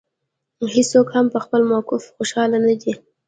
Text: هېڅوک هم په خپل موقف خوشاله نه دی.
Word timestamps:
هېڅوک 0.75 1.07
هم 1.15 1.25
په 1.33 1.39
خپل 1.43 1.61
موقف 1.71 2.01
خوشاله 2.15 2.57
نه 2.65 2.73
دی. 2.81 2.93